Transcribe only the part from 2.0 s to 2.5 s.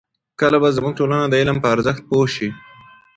پوه شي؟